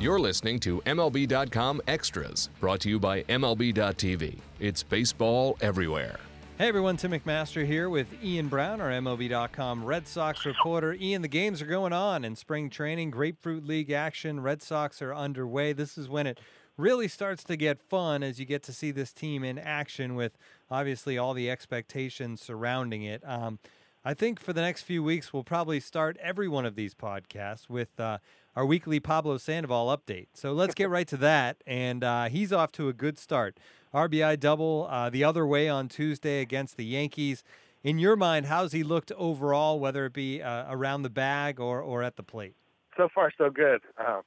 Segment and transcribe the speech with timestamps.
[0.00, 4.38] You're listening to MLB.com Extras, brought to you by MLB.tv.
[4.60, 6.20] It's baseball everywhere.
[6.56, 10.94] Hey everyone, Tim McMaster here with Ian Browne, our MLB.com Red Sox reporter.
[10.94, 14.38] Ian, the games are going on in spring training, Grapefruit League action.
[14.38, 15.72] Red Sox are underway.
[15.72, 16.38] This is when it
[16.76, 20.38] really starts to get fun as you get to see this team in action with
[20.70, 23.20] obviously all the expectations surrounding it.
[23.26, 23.58] Um,
[24.04, 27.68] I think for the next few weeks, we'll probably start every one of these podcasts
[27.68, 28.18] with uh,
[28.58, 30.26] our weekly Pablo Sandoval update.
[30.34, 31.62] So let's get right to that.
[31.64, 33.56] And uh, he's off to a good start.
[33.94, 37.44] RBI double uh, the other way on Tuesday against the Yankees.
[37.84, 41.80] In your mind, how's he looked overall, whether it be uh, around the bag or,
[41.80, 42.56] or at the plate?
[42.96, 43.80] So far, so good.
[43.96, 44.22] Um,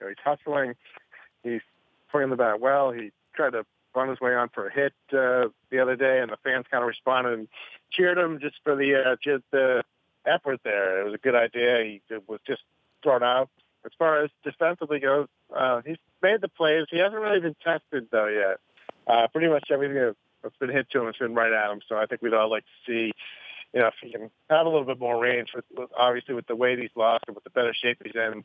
[0.00, 0.76] you know, he's hustling.
[1.42, 1.60] He's
[2.10, 2.90] playing the bat well.
[2.90, 6.32] He tried to run his way on for a hit uh, the other day, and
[6.32, 7.48] the fans kind of responded and
[7.90, 9.82] cheered him just for the uh, just the
[10.24, 11.02] effort there.
[11.02, 11.84] It was a good idea.
[11.84, 12.62] He was just
[13.02, 13.50] thrown out
[13.84, 16.86] as far as defensively goes, uh, he's made the plays.
[16.90, 18.58] He hasn't really been tested though yet.
[19.06, 21.80] Uh, pretty much everything that's been hit to him has been right at him.
[21.88, 23.12] So I think we'd all like to see,
[23.72, 25.50] you know, if he can have a little bit more range.
[25.54, 28.44] With, with obviously with the weight he's lost and with the better shape he's in.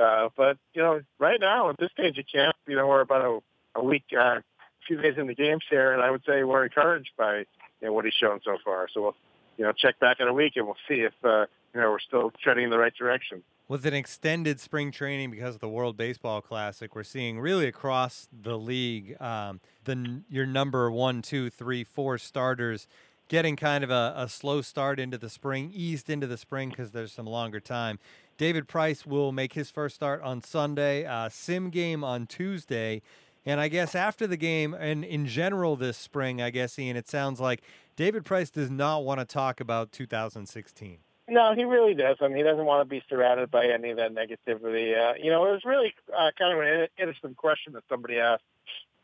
[0.00, 2.56] Uh, but you know, right now at this stage you can't.
[2.66, 3.42] You know, we're about
[3.74, 4.42] a, a week, uh, a
[4.86, 7.46] few days in the game share, and I would say we're encouraged by you
[7.82, 8.88] know what he's shown so far.
[8.92, 9.16] So we'll,
[9.58, 11.98] you know, check back in a week and we'll see if uh, you know we're
[11.98, 15.96] still treading in the right direction with an extended spring training because of the World
[15.96, 21.84] Baseball Classic, we're seeing really across the league um, the your number one, two, three,
[21.84, 22.88] four starters
[23.28, 26.92] getting kind of a, a slow start into the spring, eased into the spring because
[26.92, 27.98] there's some longer time.
[28.38, 33.02] David Price will make his first start on Sunday, uh, sim game on Tuesday.
[33.48, 37.08] And I guess after the game and in general this spring, I guess, Ian, it
[37.08, 37.62] sounds like
[37.96, 40.98] David Price does not want to talk about 2016.
[41.30, 42.22] No, he really doesn't.
[42.22, 44.92] I mean, he doesn't want to be surrounded by any of that negativity.
[44.94, 48.42] Uh, you know, it was really uh, kind of an interesting question that somebody asked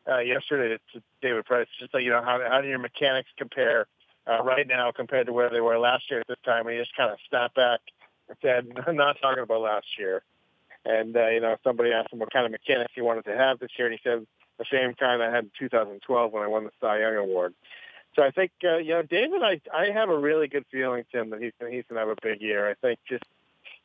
[0.07, 1.67] uh, yesterday to David Price.
[1.81, 3.87] Just like, you know, how, how do your mechanics compare
[4.27, 6.67] uh, right now compared to where they were last year at this time?
[6.67, 7.81] And he just kind of snapped back
[8.29, 10.23] and said, I'm not talking about last year.
[10.85, 13.59] And, uh, you know, somebody asked him what kind of mechanics he wanted to have
[13.59, 14.27] this year, and he said
[14.59, 17.55] the same kind I had in 2012 when I won the Cy Young Award.
[18.15, 19.43] So I think uh, you know David.
[19.43, 22.17] I I have a really good feeling, Tim, that he's he's going to have a
[22.23, 22.71] big year.
[22.71, 23.25] I think just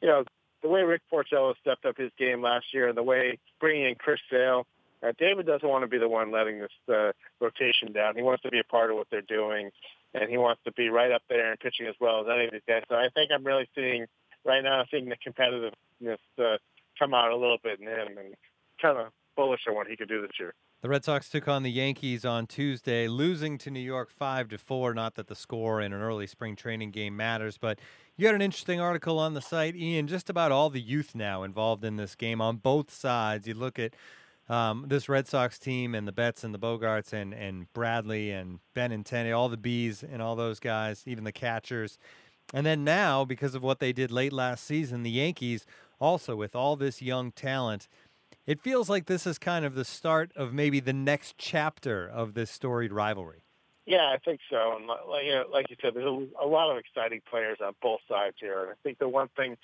[0.02, 0.24] you know
[0.62, 3.96] the way Rick Porcello stepped up his game last year, and the way bringing in
[3.96, 4.66] Chris Sale.
[5.02, 8.18] Uh, David doesn't want to be the one letting this uh, rotation down.
[8.18, 9.72] He wants to be a part of what they're doing,
[10.14, 12.52] and he wants to be right up there and pitching as well as any of
[12.52, 12.84] these guys.
[12.90, 14.08] So I think I'm really seeing
[14.44, 16.58] right now, seeing the competitiveness uh,
[17.00, 18.36] come out a little bit in him, and
[18.82, 20.54] kind of bullish on what he could do this year.
[20.82, 24.58] The Red Sox took on the Yankees on Tuesday, losing to New York five to
[24.58, 24.94] four.
[24.94, 27.80] Not that the score in an early spring training game matters, but
[28.16, 31.44] you had an interesting article on the site, Ian, just about all the youth now
[31.44, 33.46] involved in this game on both sides.
[33.46, 33.94] You look at
[34.48, 38.60] um, this Red Sox team and the Betts and the Bogaerts and and Bradley and
[38.74, 42.00] Ben and Benintendi, all the B's and all those guys, even the catchers.
[42.54, 45.66] And then now, because of what they did late last season, the Yankees
[46.00, 47.88] also with all this young talent
[48.50, 52.34] it feels like this is kind of the start of maybe the next chapter of
[52.34, 53.44] this storied rivalry.
[53.86, 54.76] Yeah, I think so.
[54.76, 58.00] And like you, know, like you said, there's a, lot of exciting players on both
[58.10, 58.62] sides here.
[58.62, 59.56] And I think the one thing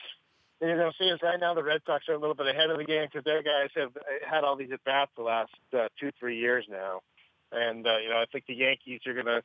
[0.62, 2.70] you're going to see is right now the Red Sox are a little bit ahead
[2.70, 3.92] of the game because their guys have
[4.28, 7.02] had all these at bats the last uh, two, three years now.
[7.52, 9.42] And uh, you know, I think the Yankees are going to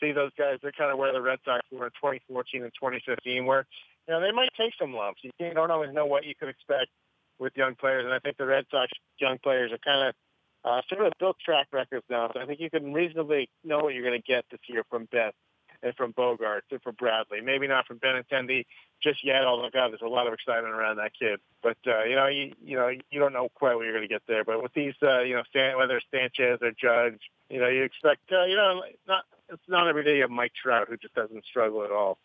[0.00, 0.58] see those guys.
[0.62, 3.66] They're kind of where the Red Sox were in 2014 and 2015, where
[4.06, 5.20] you know they might take some lumps.
[5.22, 6.90] You don't always know what you could expect
[7.38, 10.14] with young players, and I think the Red Sox young players are kind of
[10.64, 12.30] uh, sort of built track records now.
[12.32, 15.06] So I think you can reasonably know what you're going to get this year from
[15.10, 15.36] Betts
[15.82, 17.40] and from Bogaerts and from Bradley.
[17.40, 18.64] Maybe not from Benintendi
[19.02, 21.40] just yet, although God, there's a lot of excitement around that kid.
[21.62, 24.12] But uh, you know, you you know, you don't know quite what you're going to
[24.12, 24.44] get there.
[24.44, 27.20] But with these, uh, you know, Stan, whether it's Sanchez or Judge,
[27.50, 30.52] you know, you expect, uh, you know, not it's not every day you have Mike
[30.60, 32.18] Trout who just doesn't struggle at all.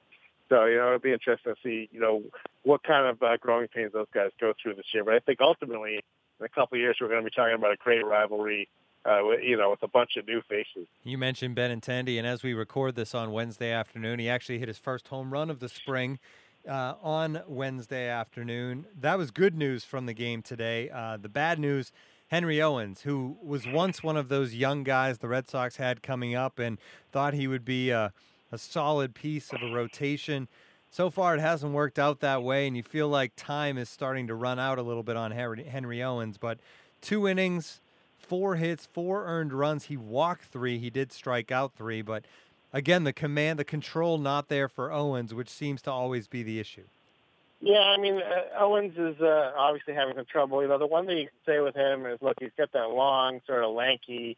[0.50, 2.24] So, you know, it'll be interesting to see, you know,
[2.64, 5.04] what kind of uh, growing pains those guys go through this year.
[5.04, 6.02] But I think ultimately,
[6.40, 8.68] in a couple of years, we're going to be talking about a great rivalry,
[9.06, 10.88] uh, with, you know, with a bunch of new faces.
[11.04, 14.78] You mentioned Benintendi, and as we record this on Wednesday afternoon, he actually hit his
[14.78, 16.20] first home run of the spring.
[16.68, 18.86] Uh, on Wednesday afternoon.
[19.00, 20.90] That was good news from the game today.
[20.90, 21.94] Uh, the bad news
[22.28, 26.36] Henry Owens, who was once one of those young guys the Red Sox had coming
[26.36, 26.78] up and
[27.14, 28.12] thought he would be a,
[28.52, 30.48] a solid piece of a rotation.
[30.92, 34.28] So far, it hasn't worked out that way, and you feel like time is starting
[34.28, 36.38] to run out a little bit on Henry Owens.
[36.38, 36.58] But
[37.02, 37.80] two innings,
[38.18, 39.86] four hits, four earned runs.
[39.86, 40.80] He walked three.
[40.80, 42.26] He did strike out three, but
[42.74, 46.60] again, the command, the control not there for Owens, which seems to always be the
[46.60, 46.86] issue.
[47.62, 50.62] Yeah, I mean, uh, Owens is uh, obviously having some trouble.
[50.62, 52.90] You know, the one thing you can say with him is, look, he's got that
[52.90, 54.38] long, sort of lanky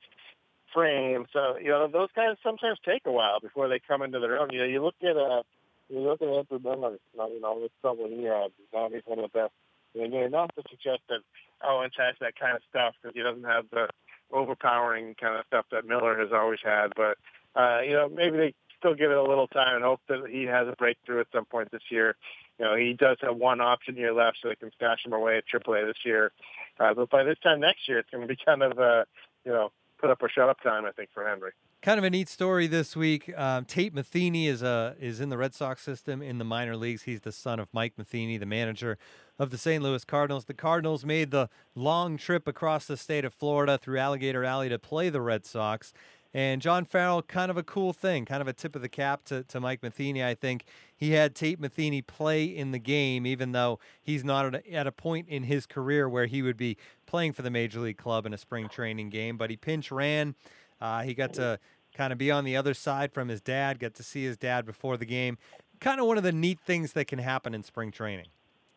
[0.73, 1.25] frame.
[1.33, 4.49] So, you know, those guys sometimes take a while before they come into their own.
[4.51, 5.43] You know, you look at uh,
[5.89, 6.97] you look at Andrew Miller.
[7.13, 8.23] You know, with trouble he.
[8.23, 9.53] Now he's one of the best.
[9.93, 11.19] You know, not to suggest that
[11.63, 13.89] Owens has that kind of stuff because he doesn't have the
[14.31, 16.93] overpowering kind of stuff that Miller has always had.
[16.95, 17.17] But
[17.59, 20.43] uh, you know, maybe they still give it a little time and hope that he
[20.43, 22.15] has a breakthrough at some point this year.
[22.57, 25.37] You know, he does have one option year left, so they can stash him away
[25.37, 26.31] at AAA this year.
[26.79, 29.03] Uh, but by this time next year, it's going to be kind of, uh,
[29.45, 29.71] you know,
[30.01, 31.51] put up or shut up time, I think, for Henry.
[31.81, 33.31] Kind of a neat story this week.
[33.37, 37.03] Um, Tate Matheny is a is in the Red Sox system in the minor leagues.
[37.03, 38.97] He's the son of Mike Matheny, the manager
[39.39, 39.81] of the St.
[39.81, 40.45] Louis Cardinals.
[40.45, 44.77] The Cardinals made the long trip across the state of Florida through Alligator Alley to
[44.77, 45.93] play the Red Sox.
[46.33, 49.25] And John Farrell, kind of a cool thing, kind of a tip of the cap
[49.25, 50.23] to, to Mike Matheny.
[50.23, 50.63] I think
[50.95, 54.87] he had Tate Matheny play in the game, even though he's not at a, at
[54.87, 58.25] a point in his career where he would be playing for the major league club
[58.25, 59.35] in a spring training game.
[59.35, 60.35] But he pinch ran.
[60.79, 61.59] Uh, he got to
[61.93, 64.65] kind of be on the other side from his dad, get to see his dad
[64.65, 65.37] before the game.
[65.81, 68.27] Kind of one of the neat things that can happen in spring training.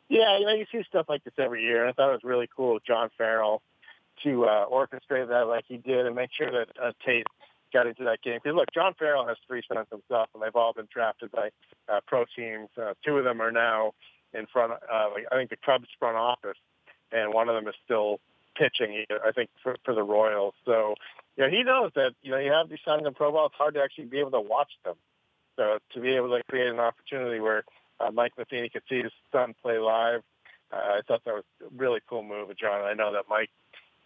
[0.08, 1.82] Yeah, you know, you see stuff like this every year.
[1.82, 3.62] And I thought it was really cool, John Farrell,
[4.24, 7.26] to uh, orchestrate that like he did and make sure that uh, Tate
[7.72, 8.40] got into that game.
[8.42, 11.50] Because look, John Farrell has three sons himself, and they've all been drafted by
[11.88, 12.68] uh, pro teams.
[12.80, 13.92] Uh, two of them are now
[14.32, 14.72] in front.
[14.72, 16.58] Uh, like, I think the Cubs front office,
[17.12, 18.20] and one of them is still
[18.56, 19.04] pitching.
[19.24, 20.54] I think for, for the Royals.
[20.64, 20.94] So,
[21.38, 23.46] know, he knows that you know you have these sons in pro ball.
[23.46, 24.94] It's hard to actually be able to watch them.
[25.56, 27.64] So to be able to create an opportunity where
[28.00, 30.22] uh, Mike Matheny could see his son play live,
[30.72, 32.82] uh, I thought that was a really cool move John.
[32.82, 33.50] I know that Mike,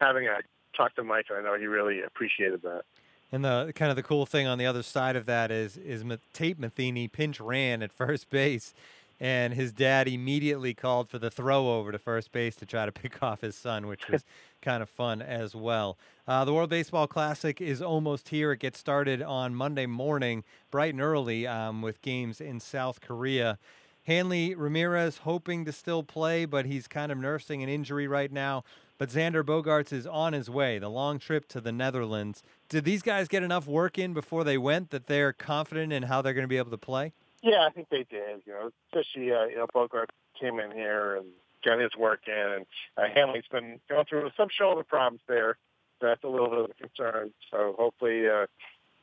[0.00, 0.38] having a
[0.76, 2.82] talk to Mike, I know he really appreciated that.
[3.30, 6.02] And the kind of the cool thing on the other side of that is is
[6.32, 8.72] Tate Matheny pinch ran at first base,
[9.20, 12.92] and his dad immediately called for the throw over to first base to try to
[12.92, 14.24] pick off his son, which was
[14.62, 15.98] kind of fun as well.
[16.26, 18.52] Uh, the World Baseball Classic is almost here.
[18.52, 23.58] It gets started on Monday morning, bright and early, um, with games in South Korea.
[24.04, 28.64] Hanley Ramirez hoping to still play, but he's kind of nursing an injury right now.
[28.98, 32.42] But Xander Bogaerts is on his way, the long trip to the Netherlands.
[32.68, 36.20] Did these guys get enough work in before they went that they're confident in how
[36.20, 37.12] they're going to be able to play?
[37.42, 38.42] Yeah, I think they did.
[38.44, 40.08] You know, especially uh, you know Bogaerts
[40.40, 41.26] came in here and
[41.64, 42.66] got his work in, and
[42.96, 45.56] uh, Hanley's been going through some shoulder problems there.
[46.00, 47.32] That's a little bit of a concern.
[47.50, 48.46] So hopefully, uh,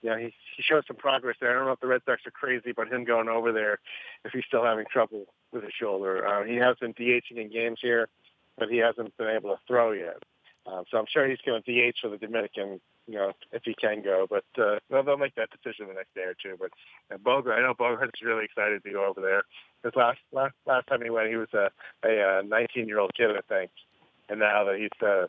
[0.02, 1.52] you know, he, he showed some progress there.
[1.52, 3.80] I don't know if the Red Sox are crazy but him going over there
[4.24, 6.26] if he's still having trouble with his shoulder.
[6.26, 8.08] Uh, he has been DHing in games here,
[8.58, 10.18] but he hasn't been able to throw yet.
[10.68, 13.76] Um, so I'm sure he's going to DH for the Dominican, you know, if he
[13.76, 14.26] can go.
[14.28, 16.58] But uh, they'll, they'll make that decision the next day or two.
[16.60, 16.72] But
[17.14, 19.44] uh, Bogaerts, I know Bogaerts really excited to go over there.
[19.84, 21.70] Because last last last time he went, he was a
[22.04, 23.70] a 19 year old kid, I think,
[24.30, 25.28] and now that he's uh,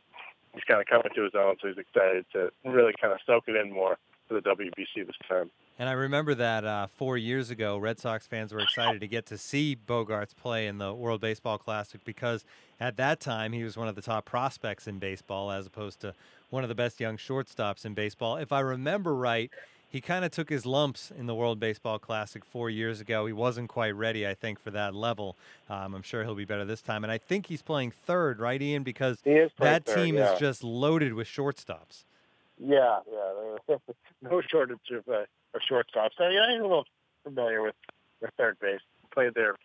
[0.54, 3.44] he's kind of coming to his own, so he's excited to really kind of soak
[3.48, 5.50] it in more for the WBC this time.
[5.78, 9.26] And I remember that uh, four years ago, Red Sox fans were excited to get
[9.26, 12.44] to see Bogaerts play in the World Baseball Classic because
[12.80, 16.14] at that time he was one of the top prospects in baseball as opposed to
[16.48, 18.36] one of the best young shortstops in baseball.
[18.36, 19.50] If I remember right,
[19.88, 23.26] he kind of took his lumps in the World Baseball Classic four years ago.
[23.26, 25.36] He wasn't quite ready, I think, for that level.
[25.68, 27.04] Um, I'm sure he'll be better this time.
[27.04, 28.82] And I think he's playing third, right, Ian?
[28.82, 30.32] Because that third, team yeah.
[30.32, 32.04] is just loaded with shortstops.
[32.58, 33.76] Yeah, yeah.
[34.22, 36.10] no shortage of, uh, of shortstops.
[36.16, 36.86] So, yeah, I'm a little
[37.24, 37.74] familiar with,
[38.20, 38.80] with third base.
[39.12, 39.56] Played there,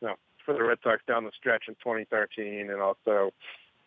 [0.00, 0.14] you know,
[0.44, 3.32] for the Red Sox down the stretch in 2013 and also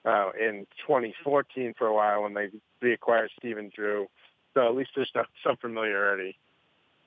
[0.06, 2.50] uh, in 2014 for a while when they
[2.84, 4.08] reacquired Stephen Drew.
[4.53, 6.38] So at least there's some familiarity.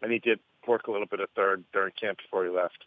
[0.03, 2.85] And he did work a little bit at third during camp before he left.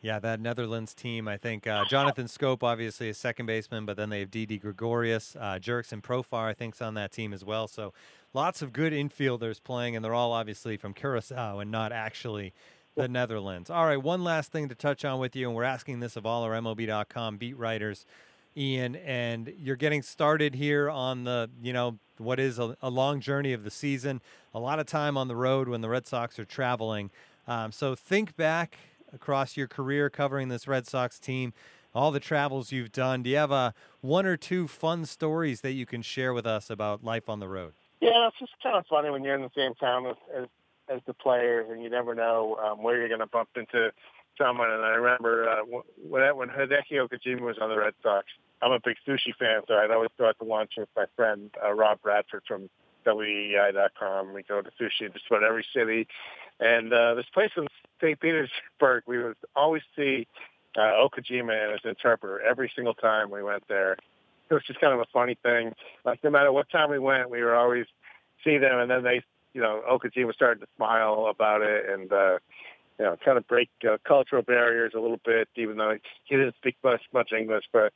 [0.00, 4.10] Yeah, that Netherlands team, I think uh, Jonathan Schoop, obviously, is second baseman, but then
[4.10, 5.34] they have Didi Gregorius.
[5.34, 7.66] Uh, and Profar, I think, is on that team as well.
[7.66, 7.92] So
[8.32, 12.52] lots of good infielders playing, and they're all obviously from Curacao and not actually
[12.94, 13.70] the Netherlands.
[13.70, 16.24] All right, one last thing to touch on with you, and we're asking this of
[16.24, 18.06] all our MLB.com beat writers,
[18.56, 23.20] Ian, and you're getting started here on the, you know, what is a, a long
[23.20, 24.20] journey of the season,
[24.54, 27.10] a lot of time on the road when the Red Sox are traveling.
[27.46, 28.76] Um, so think back
[29.12, 31.52] across your career covering this Red Sox team,
[31.94, 33.22] all the travels you've done.
[33.22, 36.70] Do you have a one or two fun stories that you can share with us
[36.70, 37.72] about life on the road?
[38.00, 40.48] Yeah, it's just kind of funny when you're in the same town as as,
[40.88, 43.92] as the players, and you never know um, where you're going to bump into
[44.38, 44.70] someone.
[44.70, 48.26] And I remember uh, when when Hideki Okajima was on the Red Sox.
[48.60, 51.48] I'm a big sushi fan, so I'd always go out to lunch with my friend
[51.64, 52.68] uh, Rob Bradford from
[53.06, 54.34] WEEI.com.
[54.34, 56.08] We go to sushi just about every city.
[56.60, 57.66] And uh, this place in
[58.00, 58.18] St.
[58.18, 60.26] Petersburg, we would always see
[60.76, 63.92] uh, Okajima as an interpreter every single time we went there.
[64.50, 65.72] It was just kind of a funny thing.
[66.04, 67.86] Like no matter what time we went, we were always
[68.44, 69.22] see them, and then they,
[69.52, 72.38] you know, Okajima started to smile about it, and uh,
[72.98, 76.56] you know, kind of break uh, cultural barriers a little bit, even though he didn't
[76.56, 77.64] speak much much English.
[77.72, 77.92] But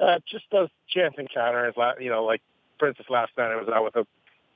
[0.00, 2.42] uh, just those chance encounters, you know, like
[2.78, 4.06] for instance, last night I was out with a,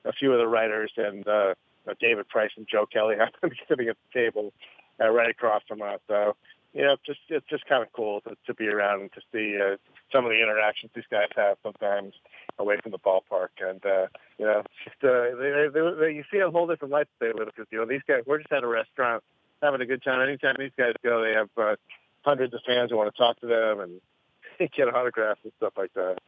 [0.09, 1.55] a few of the writers, and uh,
[2.01, 4.53] David Price and Joe Kelly happened to be sitting at the table
[5.01, 6.01] uh, right across from us.
[6.09, 6.37] So
[6.75, 9.59] you know, just it's just kind of cool to, to be around and to see
[9.61, 9.77] uh,
[10.13, 12.15] some of the interactions these guys have sometimes
[12.59, 13.55] away from the ballpark.
[13.61, 14.07] And uh,
[14.39, 17.47] you know, just uh, they, they, they, you see a whole different life they live
[17.47, 18.23] because you know these guys.
[18.27, 19.23] We're just at a restaurant
[19.63, 20.21] having a good time.
[20.21, 21.77] Anytime these guys go, they have uh,
[22.23, 25.95] hundreds of fans who want to talk to them and get autographs and stuff like
[25.95, 26.19] that.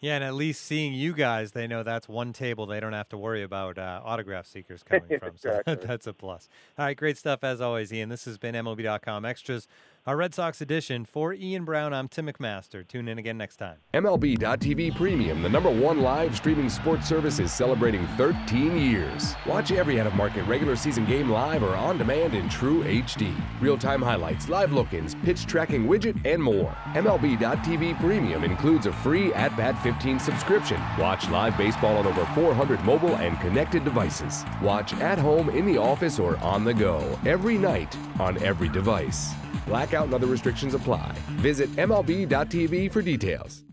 [0.00, 3.08] Yeah, and at least seeing you guys, they know that's one table they don't have
[3.10, 5.36] to worry about uh, autograph seekers coming from.
[5.36, 6.48] So that's a plus.
[6.78, 8.10] All right, great stuff as always, Ian.
[8.10, 9.66] This has been MLB.com Extras
[10.06, 11.04] our Red Sox edition.
[11.04, 12.86] For Ian Browne, I'm Tim McMaster.
[12.86, 13.78] Tune in again next time.
[13.94, 19.34] MLB.tv Premium, the number one live streaming sports service, is celebrating 13 years.
[19.46, 23.34] Watch every out of market regular season game live or on demand in true HD.
[23.60, 26.76] Real time highlights, live look ins, pitch tracking widget, and more.
[26.92, 30.80] MLB.tv Premium includes a free At Bat 15 subscription.
[30.98, 34.44] Watch live baseball on over 400 mobile and connected devices.
[34.60, 39.32] Watch at home, in the office, or on the go every night on every device.
[39.66, 41.12] Blackout and other restrictions apply.
[41.40, 43.63] Visit MLB.tv for details.